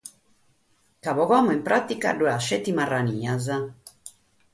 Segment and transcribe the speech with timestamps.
[1.03, 3.45] Ca pro immoe in pràtica ddoe at isceti marranias.